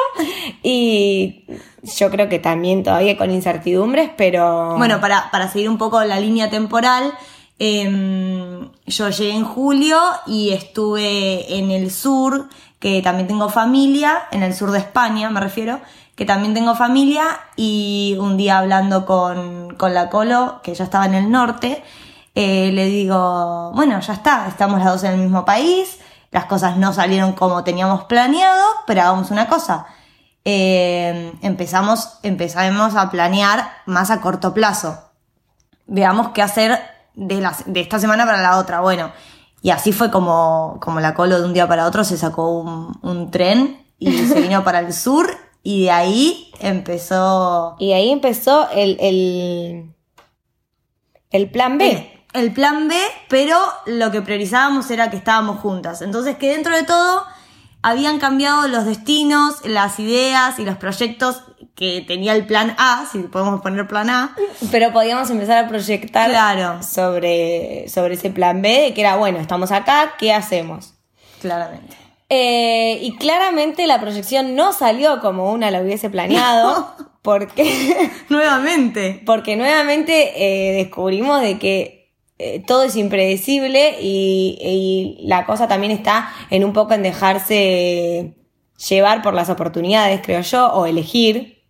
y 0.63 1.45
yo 1.83 2.11
creo 2.11 2.29
que 2.29 2.39
también 2.39 2.83
todavía 2.83 3.17
con 3.17 3.31
incertidumbres, 3.31 4.11
pero... 4.17 4.77
Bueno, 4.77 5.01
para, 5.01 5.31
para 5.31 5.49
seguir 5.49 5.69
un 5.69 5.79
poco 5.79 6.03
la 6.05 6.21
línea 6.21 6.49
temporal, 6.49 7.13
em, 7.59 8.71
yo 8.87 9.09
llegué 9.09 9.35
en 9.35 9.45
julio 9.45 9.99
y 10.27 10.51
estuve 10.51 11.59
en 11.59 11.71
el 11.71 11.91
sur, 11.91 12.49
que 12.79 13.03
también 13.03 13.27
tengo 13.27 13.49
familia, 13.49 14.23
en 14.31 14.43
el 14.43 14.55
sur 14.55 14.71
de 14.71 14.79
España 14.79 15.31
me 15.31 15.41
refiero, 15.41 15.81
que 16.15 16.25
también 16.25 16.55
tengo 16.55 16.75
familia 16.75 17.25
y 17.57 18.17
un 18.21 18.37
día 18.37 18.59
hablando 18.59 19.07
con, 19.07 19.75
con 19.77 19.95
la 19.95 20.09
Colo, 20.09 20.61
que 20.63 20.75
ya 20.75 20.85
estaba 20.85 21.07
en 21.07 21.15
el 21.15 21.31
norte, 21.31 21.83
eh, 22.35 22.71
le 22.73 22.87
digo, 22.87 23.73
bueno, 23.75 23.99
ya 24.01 24.13
está, 24.13 24.47
estamos 24.49 24.79
las 24.79 24.89
dos 24.93 25.05
en 25.05 25.13
el 25.13 25.21
mismo 25.21 25.45
país, 25.45 25.99
las 26.31 26.47
cosas 26.47 26.77
no 26.77 26.93
salieron 26.93 27.33
como 27.33 27.65
teníamos 27.65 28.05
planeado, 28.05 28.65
pero 28.87 29.03
hagamos 29.03 29.31
una 29.31 29.49
cosa. 29.49 29.87
Eh, 30.45 31.33
empezamos, 31.43 32.19
empezamos 32.23 32.97
a 32.97 33.11
planear 33.11 33.71
más 33.87 34.11
a 34.11 34.21
corto 34.21 34.53
plazo. 34.55 34.99
Veamos 35.87 36.31
qué 36.31 36.43
hacer 36.43 36.79
de, 37.15 37.41
la- 37.41 37.57
de 37.67 37.81
esta 37.81 37.99
semana 37.99 38.25
para 38.27 38.43
la 38.43 38.59
otra. 38.59 38.81
Bueno, 38.81 39.13
y 39.63 39.71
así 39.71 39.93
fue 39.93 40.11
como, 40.11 40.79
como 40.81 41.01
la 41.01 41.15
Colo 41.15 41.39
de 41.39 41.47
un 41.47 41.53
día 41.53 41.69
para 41.69 41.87
otro 41.87 42.03
se 42.05 42.17
sacó 42.17 42.51
un, 42.51 42.99
un 43.03 43.31
tren 43.31 43.87
y 43.99 44.11
se 44.27 44.41
vino 44.41 44.65
para 44.65 44.81
el 44.81 44.93
sur 44.93 45.31
y 45.63 45.85
de 45.85 45.91
ahí 45.93 46.53
empezó 46.59 47.77
Y 47.79 47.93
ahí 47.93 48.11
empezó 48.11 48.69
el, 48.71 48.97
el, 49.01 49.95
el 51.31 51.51
plan 51.51 51.79
B. 51.79 52.25
el 52.33 52.53
plan 52.53 52.89
B, 52.89 52.97
pero 53.29 53.59
lo 53.87 54.11
que 54.11 54.23
priorizábamos 54.23 54.91
era 54.91 55.09
que 55.11 55.17
estábamos 55.19 55.61
juntas. 55.61 56.03
Entonces 56.03 56.37
que 56.37 56.51
dentro 56.51 56.75
de 56.75 56.83
todo 56.83 57.25
habían 57.83 58.19
cambiado 58.19 58.69
los 58.69 58.85
destinos, 58.87 59.65
las 59.65 59.99
ideas 59.99 60.59
y 60.59 60.65
los 60.65 60.77
proyectos 60.77 61.43
que 61.75 62.05
tenía 62.07 62.35
el 62.35 62.47
plan 62.47 62.75
A, 62.79 63.07
si 63.11 63.19
podemos 63.21 63.61
poner 63.63 63.89
plan 63.89 64.09
A. 64.11 64.37
Pero 64.71 64.93
podíamos 64.93 65.31
empezar 65.31 65.65
a 65.65 65.69
proyectar 65.69 66.31
Claro. 66.31 66.83
sobre, 66.83 67.89
sobre 67.89 68.15
ese 68.15 68.31
plan 68.31 68.63
B, 68.63 68.69
de 68.69 68.95
que 68.95 69.01
era, 69.01 69.17
bueno, 69.17 69.39
estamos 69.39 69.73
acá, 69.73 70.15
¿qué 70.19 70.33
hacemos? 70.33 70.95
Claramente. 71.41 71.97
Eh, 72.29 72.99
y 73.03 73.17
claramente 73.17 73.87
la 73.87 74.01
proyección 74.01 74.55
no 74.55 74.73
salió 74.73 75.21
como 75.21 75.51
una 75.53 75.71
la 75.71 75.81
hubiese 75.83 76.09
planeado, 76.09 76.95
porque, 77.23 78.11
Nuevamente. 78.29 79.23
porque 79.27 79.57
nuevamente 79.57 80.33
eh, 80.37 80.73
descubrimos 80.77 81.41
de 81.41 81.59
que 81.59 82.02
eh, 82.45 82.65
todo 82.67 82.83
es 82.83 82.97
impredecible 82.97 83.99
y, 84.01 84.59
y 84.61 85.27
la 85.27 85.47
cosa 85.47 85.69
también 85.69 85.93
está 85.93 86.29
en 86.51 86.65
un 86.65 86.73
poco 86.73 86.95
en 86.95 87.03
dejarse 87.03 88.35
llevar 88.89 89.23
por 89.23 89.35
las 89.35 89.49
oportunidades, 89.49 90.21
creo 90.25 90.41
yo, 90.41 90.73
o 90.73 90.87
elegir. 90.87 91.63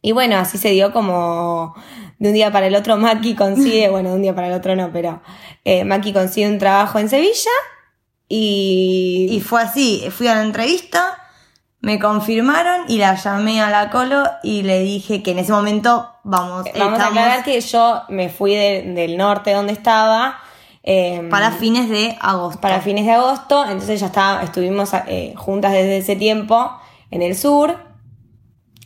Y 0.00 0.12
bueno, 0.12 0.36
así 0.36 0.58
se 0.58 0.70
dio 0.70 0.92
como 0.92 1.74
de 2.18 2.28
un 2.28 2.34
día 2.34 2.52
para 2.52 2.66
el 2.66 2.76
otro 2.76 2.96
Maki 2.96 3.34
consigue, 3.34 3.88
bueno, 3.90 4.10
de 4.10 4.16
un 4.16 4.22
día 4.22 4.34
para 4.34 4.48
el 4.48 4.52
otro 4.52 4.76
no, 4.76 4.92
pero 4.92 5.20
eh, 5.64 5.84
Maki 5.84 6.12
consigue 6.12 6.48
un 6.48 6.58
trabajo 6.58 6.98
en 6.98 7.08
Sevilla 7.08 7.50
y, 8.28 9.28
Y 9.30 9.40
fue 9.40 9.62
así, 9.62 10.04
fui 10.10 10.28
a 10.28 10.34
la 10.34 10.42
entrevista, 10.42 11.18
me 11.80 11.98
confirmaron 11.98 12.82
y 12.88 12.98
la 12.98 13.14
llamé 13.14 13.60
a 13.62 13.70
la 13.70 13.90
Colo 13.90 14.24
y 14.42 14.62
le 14.62 14.80
dije 14.80 15.22
que 15.22 15.30
en 15.30 15.38
ese 15.38 15.52
momento, 15.52 16.10
vamos, 16.24 16.66
Eh, 16.66 16.72
Vamos 16.76 16.94
a 16.98 17.02
estamos 17.04 17.18
aclarar 17.18 17.44
que 17.44 17.60
yo 17.60 18.02
me 18.08 18.28
fui 18.28 18.54
de- 18.54 18.82
del 18.94 19.16
norte 19.16 19.52
donde 19.52 19.72
estaba. 19.72 20.38
eh, 20.90 21.26
para 21.30 21.50
fines 21.50 21.88
de 21.90 22.16
agosto. 22.20 22.60
para 22.60 22.80
fines 22.80 23.04
de 23.04 23.12
agosto, 23.12 23.62
entonces 23.64 24.00
ya 24.00 24.06
está, 24.06 24.42
estuvimos 24.42 24.90
eh, 25.06 25.34
juntas 25.36 25.72
desde 25.72 25.98
ese 25.98 26.16
tiempo 26.16 26.70
en 27.10 27.20
el 27.22 27.36
sur, 27.36 27.76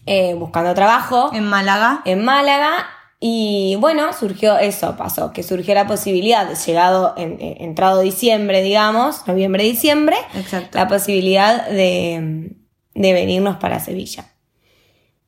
eh, 0.07 0.35
buscando 0.35 0.75
trabajo 0.75 1.31
En 1.33 1.45
Málaga. 1.49 2.03
en 2.05 2.25
Málaga. 2.25 2.73
Y 3.21 3.77
bueno, 3.79 4.13
surgió 4.13 4.59
eso, 4.59 4.97
pasó, 4.97 5.33
que 5.33 5.45
surgió 5.45 5.75
la 5.75 5.87
posibilidad, 5.87 6.53
llegado, 6.67 7.15
en, 7.17 7.41
en- 7.41 7.63
entrado 7.63 8.01
diciembre, 8.01 8.63
digamos, 8.63 9.25
noviembre-diciembre, 9.29 10.17
Exacto. 10.35 10.77
la 10.77 10.89
posibilidad 10.89 11.69
de, 11.69 12.57
de 12.95 13.13
venirnos 13.13 13.57
para 13.57 13.81
Sevilla. 13.81 14.27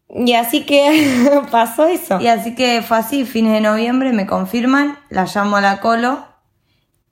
Y 0.08 0.34
así 0.34 0.64
que 0.64 1.40
pasó 1.50 1.86
eso. 1.86 2.20
Y 2.20 2.28
así 2.28 2.54
que 2.54 2.82
fue 2.82 2.98
así, 2.98 3.24
fines 3.24 3.52
de 3.52 3.60
noviembre, 3.60 4.12
me 4.12 4.26
confirman, 4.26 4.98
la 5.10 5.24
llamo 5.24 5.56
a 5.56 5.60
la 5.60 5.80
Colo 5.80 6.24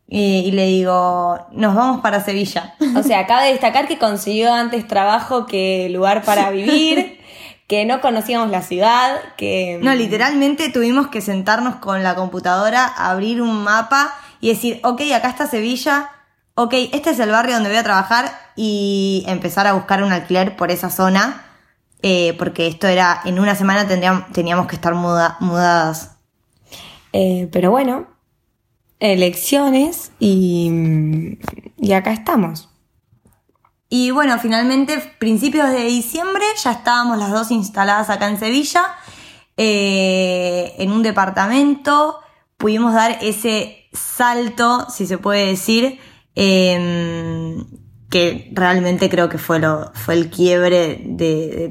y, 0.06 0.42
y 0.44 0.52
le 0.52 0.66
digo, 0.66 1.38
nos 1.52 1.74
vamos 1.74 2.00
para 2.00 2.22
Sevilla. 2.22 2.74
O 2.96 3.02
sea, 3.02 3.26
cabe 3.26 3.50
destacar 3.50 3.88
que 3.88 3.98
consiguió 3.98 4.52
antes 4.52 4.86
trabajo 4.86 5.46
que 5.46 5.88
lugar 5.90 6.22
para 6.22 6.50
vivir, 6.50 7.18
que 7.66 7.84
no 7.86 8.00
conocíamos 8.00 8.50
la 8.50 8.62
ciudad, 8.62 9.18
que... 9.36 9.78
No, 9.82 9.94
literalmente 9.94 10.68
tuvimos 10.68 11.08
que 11.08 11.22
sentarnos 11.22 11.76
con 11.76 12.02
la 12.02 12.14
computadora, 12.14 12.84
abrir 12.84 13.40
un 13.40 13.64
mapa 13.64 14.14
y 14.40 14.48
decir, 14.50 14.80
ok, 14.84 15.00
acá 15.14 15.28
está 15.28 15.46
Sevilla, 15.46 16.10
ok, 16.54 16.74
este 16.92 17.10
es 17.10 17.18
el 17.18 17.30
barrio 17.30 17.54
donde 17.54 17.70
voy 17.70 17.78
a 17.78 17.82
trabajar 17.84 18.32
y 18.56 19.24
empezar 19.26 19.66
a 19.66 19.72
buscar 19.72 20.02
un 20.02 20.12
alquiler 20.12 20.56
por 20.56 20.70
esa 20.70 20.90
zona, 20.90 21.44
eh, 22.02 22.34
porque 22.38 22.66
esto 22.66 22.86
era, 22.88 23.20
en 23.24 23.38
una 23.38 23.54
semana 23.54 23.86
tendríamos, 23.86 24.30
teníamos 24.32 24.66
que 24.66 24.74
estar 24.76 24.94
muda- 24.94 25.36
mudadas. 25.40 26.16
Eh, 27.12 27.48
pero 27.52 27.70
bueno, 27.70 28.06
elecciones 29.00 30.12
y, 30.18 31.38
y 31.78 31.92
acá 31.92 32.12
estamos. 32.12 32.68
Y 33.88 34.10
bueno, 34.10 34.38
finalmente, 34.38 34.98
principios 35.18 35.68
de 35.70 35.84
diciembre, 35.84 36.44
ya 36.62 36.72
estábamos 36.72 37.18
las 37.18 37.30
dos 37.30 37.50
instaladas 37.50 38.08
acá 38.08 38.28
en 38.28 38.38
Sevilla, 38.38 38.82
eh, 39.58 40.74
en 40.78 40.92
un 40.92 41.02
departamento. 41.02 42.18
Pudimos 42.56 42.94
dar 42.94 43.18
ese 43.20 43.88
salto, 43.92 44.86
si 44.88 45.06
se 45.06 45.18
puede 45.18 45.46
decir, 45.46 46.00
eh, 46.34 47.56
que 48.10 48.50
realmente 48.54 49.08
creo 49.08 49.28
que 49.28 49.38
fue, 49.38 49.58
lo, 49.58 49.90
fue 49.94 50.14
el 50.14 50.30
quiebre 50.30 51.02
de, 51.06 51.70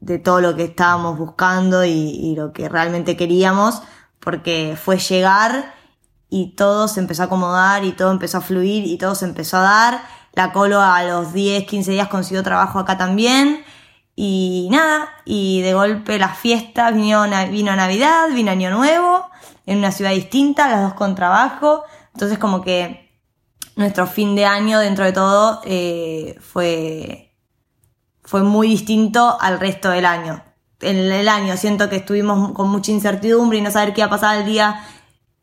de- 0.00 0.18
todo 0.18 0.40
lo 0.40 0.56
que 0.56 0.64
estábamos 0.64 1.16
buscando 1.18 1.84
y, 1.84 1.90
y 1.92 2.34
lo 2.36 2.52
que 2.52 2.68
realmente 2.68 3.16
queríamos, 3.16 3.82
porque 4.20 4.76
fue 4.82 4.98
llegar 4.98 5.74
y 6.28 6.54
todo 6.56 6.88
se 6.88 7.00
empezó 7.00 7.22
a 7.22 7.26
acomodar 7.26 7.84
y 7.84 7.92
todo 7.92 8.10
empezó 8.10 8.38
a 8.38 8.40
fluir 8.40 8.84
y 8.86 8.98
todo 8.98 9.14
se 9.14 9.26
empezó 9.26 9.58
a 9.58 9.62
dar. 9.62 10.02
La 10.34 10.52
Colo 10.52 10.80
a 10.80 11.02
los 11.04 11.32
10, 11.32 11.64
15 11.66 11.90
días 11.92 12.08
consiguió 12.08 12.42
trabajo 12.42 12.78
acá 12.78 12.96
también. 12.98 13.64
Y 14.16 14.68
nada, 14.70 15.08
y 15.24 15.62
de 15.62 15.72
golpe 15.74 16.18
las 16.18 16.38
fiestas, 16.38 16.94
vino, 16.94 17.24
vino 17.50 17.74
Navidad, 17.76 18.28
vino 18.34 18.50
Año 18.50 18.70
Nuevo, 18.70 19.26
en 19.66 19.78
una 19.78 19.90
ciudad 19.92 20.10
distinta, 20.12 20.68
las 20.68 20.82
dos 20.82 20.94
con 20.94 21.14
trabajo. 21.14 21.84
Entonces 22.14 22.38
como 22.38 22.60
que 22.62 23.01
nuestro 23.76 24.06
fin 24.06 24.34
de 24.34 24.44
año 24.44 24.78
dentro 24.78 25.04
de 25.04 25.12
todo 25.12 25.60
eh, 25.64 26.36
fue, 26.40 27.34
fue 28.22 28.42
muy 28.42 28.68
distinto 28.68 29.36
al 29.40 29.60
resto 29.60 29.90
del 29.90 30.06
año. 30.06 30.42
En 30.80 30.96
el 30.96 31.28
año 31.28 31.56
siento 31.56 31.88
que 31.88 31.96
estuvimos 31.96 32.52
con 32.52 32.68
mucha 32.68 32.90
incertidumbre 32.90 33.58
y 33.58 33.60
no 33.60 33.70
saber 33.70 33.94
qué 33.94 34.00
iba 34.00 34.08
a 34.08 34.10
pasar 34.10 34.38
el 34.38 34.46
día 34.46 34.84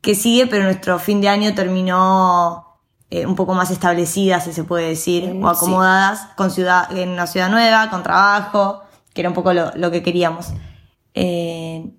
que 0.01 0.15
sigue, 0.15 0.47
pero 0.47 0.63
nuestro 0.63 0.99
fin 0.99 1.21
de 1.21 1.29
año 1.29 1.53
terminó 1.55 2.69
eh, 3.09 3.25
un 3.25 3.35
poco 3.35 3.53
más 3.53 3.71
establecida, 3.71 4.39
si 4.39 4.53
se 4.53 4.63
puede 4.63 4.89
decir, 4.89 5.33
Mm, 5.33 5.43
o 5.43 5.49
acomodadas 5.49 6.27
con 6.35 6.51
ciudad, 6.51 6.95
en 6.95 7.09
una 7.09 7.25
ciudad 7.25 7.49
nueva, 7.49 7.89
con 7.89 8.03
trabajo, 8.03 8.83
que 9.13 9.21
era 9.21 9.29
un 9.29 9.35
poco 9.35 9.53
lo, 9.53 9.71
lo 9.75 9.91
que 9.91 10.03
queríamos. 10.03 10.53
Eh, 11.15 11.91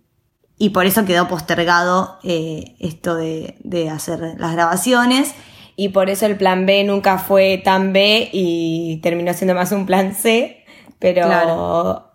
y 0.56 0.70
por 0.70 0.86
eso 0.86 1.04
quedó 1.04 1.26
postergado 1.26 2.18
eh, 2.22 2.76
esto 2.78 3.16
de, 3.16 3.56
de 3.64 3.90
hacer 3.90 4.36
las 4.38 4.52
grabaciones. 4.52 5.34
Y 5.82 5.88
por 5.88 6.10
eso 6.10 6.26
el 6.26 6.36
plan 6.36 6.66
B 6.66 6.84
nunca 6.84 7.16
fue 7.16 7.56
tan 7.64 7.94
B 7.94 8.28
y 8.34 8.98
terminó 9.02 9.32
siendo 9.32 9.54
más 9.54 9.72
un 9.72 9.86
plan 9.86 10.14
C. 10.14 10.62
Pero 10.98 11.24
Claro. 11.24 12.10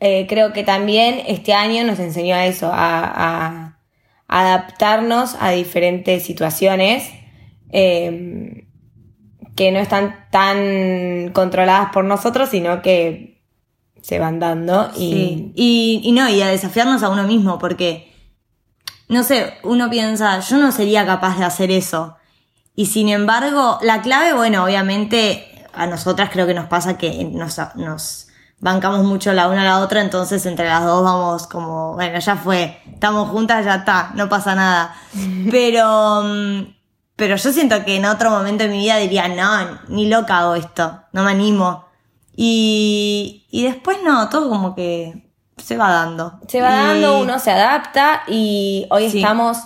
eh, 0.00 0.26
creo 0.28 0.52
que 0.52 0.64
también 0.64 1.22
este 1.28 1.52
año 1.54 1.84
nos 1.84 2.00
enseñó 2.00 2.34
a 2.34 2.44
eso, 2.46 2.70
a, 2.72 3.04
a 3.14 3.78
adaptarnos 4.26 5.36
a 5.38 5.50
diferentes 5.50 6.24
situaciones 6.24 7.08
eh, 7.70 8.66
que 9.54 9.70
no 9.70 9.78
están 9.78 10.26
tan 10.32 11.30
controladas 11.32 11.90
por 11.92 12.04
nosotros, 12.04 12.48
sino 12.48 12.82
que 12.82 13.40
se 14.02 14.18
van 14.18 14.40
dando. 14.40 14.90
Y 14.96 14.98
Sí. 14.98 15.52
Y, 15.54 16.00
y 16.02 16.10
no, 16.12 16.28
y 16.28 16.42
a 16.42 16.48
desafiarnos 16.48 17.04
a 17.04 17.10
uno 17.10 17.22
mismo, 17.28 17.60
porque, 17.60 18.12
no 19.08 19.22
sé, 19.22 19.52
uno 19.62 19.88
piensa, 19.88 20.40
yo 20.40 20.56
no 20.56 20.72
sería 20.72 21.06
capaz 21.06 21.38
de 21.38 21.44
hacer 21.44 21.70
eso. 21.70 22.16
Y 22.76 22.86
sin 22.86 23.08
embargo, 23.08 23.78
la 23.82 24.02
clave, 24.02 24.32
bueno, 24.32 24.64
obviamente 24.64 25.66
a 25.72 25.86
nosotras 25.86 26.30
creo 26.32 26.46
que 26.46 26.54
nos 26.54 26.66
pasa 26.66 26.96
que 26.98 27.24
nos, 27.24 27.58
nos, 27.76 28.28
bancamos 28.60 29.04
mucho 29.04 29.32
la 29.32 29.48
una 29.48 29.60
a 29.62 29.64
la 29.64 29.78
otra, 29.80 30.00
entonces 30.00 30.46
entre 30.46 30.66
las 30.66 30.84
dos 30.84 31.04
vamos 31.04 31.46
como, 31.46 31.94
bueno, 31.94 32.18
ya 32.18 32.36
fue, 32.36 32.80
estamos 32.92 33.28
juntas, 33.30 33.64
ya 33.64 33.76
está, 33.76 34.10
no 34.14 34.28
pasa 34.28 34.54
nada. 34.54 34.94
Pero, 35.50 36.22
mm, 36.24 36.74
pero 37.16 37.36
yo 37.36 37.52
siento 37.52 37.84
que 37.84 37.96
en 37.96 38.06
otro 38.06 38.30
momento 38.30 38.64
de 38.64 38.70
mi 38.70 38.78
vida 38.78 38.96
diría, 38.96 39.28
no, 39.28 39.78
ni 39.88 40.08
loca 40.08 40.38
hago 40.38 40.54
esto, 40.56 41.00
no 41.12 41.22
me 41.22 41.30
animo. 41.30 41.84
Y, 42.34 43.46
y 43.50 43.62
después 43.62 43.98
no, 44.04 44.28
todo 44.28 44.48
como 44.48 44.74
que 44.74 45.30
se 45.56 45.76
va 45.76 45.90
dando. 45.90 46.40
Se 46.48 46.60
va 46.60 46.70
Y- 46.70 46.76
dando, 47.00 47.18
uno 47.20 47.38
se 47.38 47.52
adapta 47.52 48.22
y 48.26 48.86
hoy 48.90 49.10
Sí. 49.10 49.18
estamos 49.18 49.58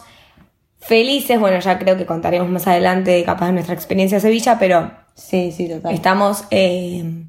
felices. 0.81 1.39
Bueno, 1.41 1.59
ya 1.61 1.79
creo 1.79 1.97
que 1.97 2.07
contaremos 2.07 2.49
más 2.49 2.67
adelante 2.67 3.23
capaz 3.25 3.47
de 3.47 3.53
nuestra 3.53 3.75
experiencia 3.75 4.17
en 4.17 4.23
Sevilla, 4.23 4.59
pero 4.59 4.91
Sí, 5.15 5.53
sí, 5.53 5.69
total. 5.69 5.95
estamos 5.95 6.45
eh, 6.51 7.25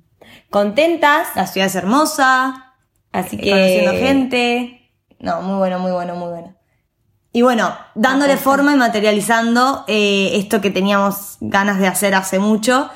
contentas. 0.49 1.27
La 1.35 1.47
ciudad 1.47 1.67
es 1.67 1.75
hermosa, 1.75 2.75
Así 3.11 3.37
que. 3.37 3.49
conociendo 3.51 3.91
gente. 3.93 4.91
No, 5.19 5.41
muy 5.41 5.57
bueno, 5.57 5.79
muy 5.79 5.91
bueno, 5.91 6.15
muy 6.15 6.29
bueno. 6.29 6.55
Y 7.31 7.41
bueno, 7.43 7.75
dándole 7.93 8.37
forma 8.37 8.73
y 8.73 8.75
materializando 8.77 9.83
eh, 9.87 10.31
esto 10.35 10.61
que 10.61 10.71
teníamos 10.71 11.37
ganas 11.41 11.79
de 11.79 11.87
hacer 11.87 12.15
hace 12.15 12.39
mucho. 12.39 12.89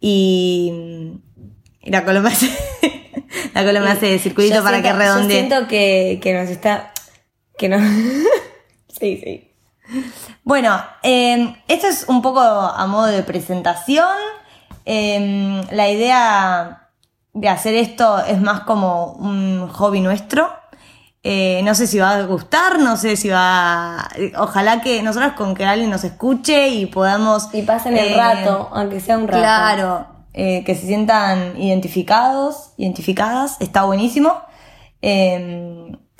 Y, 0.00 1.12
y 1.82 1.90
la 1.90 2.04
Colo 2.04 2.20
me 2.20 2.28
hace, 2.30 2.48
la 3.54 3.64
Colo 3.64 3.80
me 3.80 3.90
hace 3.90 4.18
circulito 4.18 4.56
Yo 4.56 4.62
para 4.62 4.78
siento- 4.80 4.92
que 4.98 5.04
redondee. 5.04 5.42
Yo 5.42 5.48
siento 5.48 5.68
que, 5.68 6.18
que 6.22 6.34
nos 6.34 6.48
está. 6.50 6.92
Que 7.58 7.68
no. 7.68 7.78
sí, 8.88 9.20
sí. 9.22 9.49
Bueno, 10.44 10.80
eh, 11.02 11.56
esto 11.68 11.86
es 11.86 12.06
un 12.08 12.22
poco 12.22 12.40
a 12.40 12.86
modo 12.86 13.06
de 13.06 13.22
presentación. 13.22 14.16
Eh, 14.84 15.62
la 15.70 15.88
idea 15.88 16.88
de 17.32 17.48
hacer 17.48 17.74
esto 17.74 18.18
es 18.24 18.40
más 18.40 18.60
como 18.60 19.12
un 19.12 19.68
hobby 19.68 20.00
nuestro. 20.00 20.60
Eh, 21.22 21.60
no 21.64 21.74
sé 21.74 21.86
si 21.86 21.98
va 21.98 22.16
a 22.16 22.22
gustar, 22.22 22.78
no 22.78 22.96
sé 22.96 23.16
si 23.16 23.28
va. 23.28 24.08
Ojalá 24.38 24.80
que 24.80 25.02
nosotros 25.02 25.34
con 25.34 25.54
que 25.54 25.66
alguien 25.66 25.90
nos 25.90 26.02
escuche 26.02 26.68
y 26.68 26.86
podamos. 26.86 27.50
Y 27.52 27.62
pasen 27.62 27.96
el 27.96 28.12
eh, 28.12 28.16
rato, 28.16 28.70
aunque 28.72 29.00
sea 29.00 29.18
un 29.18 29.28
rato. 29.28 29.42
Claro, 29.42 30.06
eh, 30.32 30.64
que 30.64 30.74
se 30.74 30.86
sientan 30.86 31.60
identificados, 31.60 32.72
identificadas, 32.78 33.60
está 33.60 33.82
buenísimo. 33.82 34.40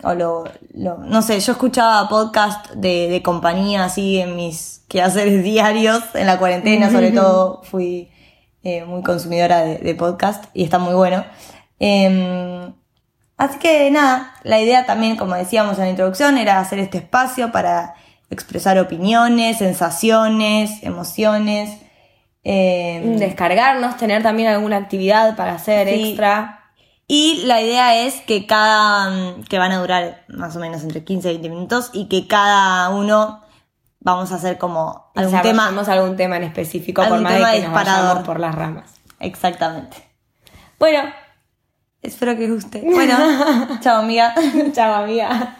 O 0.02 0.14
lo, 0.14 0.44
lo- 0.74 0.98
no 0.98 1.22
sé, 1.22 1.38
yo 1.40 1.52
escuchaba 1.52 2.08
podcast 2.08 2.70
de, 2.70 3.08
de 3.08 3.22
compañía 3.22 3.84
así 3.84 4.18
en 4.18 4.34
mis 4.36 4.82
quehaceres 4.88 5.42
diarios, 5.44 6.02
en 6.14 6.26
la 6.26 6.38
cuarentena 6.38 6.90
sobre 6.92 7.10
todo 7.12 7.62
fui 7.64 8.10
eh, 8.62 8.84
muy 8.84 9.02
consumidora 9.02 9.60
de, 9.60 9.78
de 9.78 9.94
podcast 9.94 10.44
y 10.54 10.64
está 10.64 10.78
muy 10.78 10.94
bueno. 10.94 11.24
Eh, 11.78 12.72
así 13.36 13.58
que 13.58 13.90
nada, 13.90 14.34
la 14.42 14.60
idea 14.60 14.86
también, 14.86 15.16
como 15.16 15.34
decíamos 15.34 15.78
en 15.78 15.84
la 15.84 15.90
introducción, 15.90 16.36
era 16.38 16.60
hacer 16.60 16.78
este 16.78 16.98
espacio 16.98 17.52
para 17.52 17.94
expresar 18.30 18.78
opiniones, 18.78 19.58
sensaciones, 19.58 20.82
emociones. 20.82 21.70
eh, 22.44 23.16
Descargarnos, 23.18 23.96
tener 23.96 24.22
también 24.22 24.48
alguna 24.48 24.76
actividad 24.78 25.36
para 25.36 25.54
hacer 25.54 25.88
Sí. 25.88 26.08
extra. 26.10 26.59
Y 27.12 27.42
la 27.44 27.60
idea 27.60 28.04
es 28.06 28.20
que 28.20 28.46
cada, 28.46 29.10
mm, 29.10 29.42
que 29.48 29.58
van 29.58 29.72
a 29.72 29.80
durar 29.80 30.24
más 30.28 30.54
o 30.54 30.60
menos 30.60 30.84
entre 30.84 31.02
15 31.02 31.28
y 31.28 31.32
20 31.32 31.48
minutos 31.48 31.90
y 31.92 32.06
que 32.06 32.28
cada 32.28 32.88
uno 32.90 33.40
vamos 33.98 34.30
a 34.30 34.36
hacer 34.36 34.58
como 34.58 35.10
algún 35.16 35.42
tema. 35.42 35.66
Algún 35.88 36.16
tema 36.16 36.36
en 36.36 36.44
específico, 36.44 37.02
por 37.08 37.20
más 37.20 37.32
de 37.32 37.38
tema 37.40 37.52
que 37.52 37.62
nos 37.62 37.72
vayamos 37.72 38.22
por 38.24 38.38
las 38.38 38.54
ramas. 38.54 38.94
Exactamente. 39.18 39.96
Bueno, 40.78 41.00
Espero 42.00 42.36
que 42.36 42.48
guste. 42.48 42.80
Bueno, 42.80 43.16
chao 43.80 43.98
amiga. 43.98 44.32
chao 44.72 45.02
amiga. 45.02 45.56